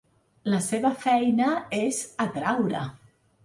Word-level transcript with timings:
La 0.53 0.61
seva 0.67 0.91
feina 1.03 1.51
és 1.83 2.03
atraure. 2.29 2.85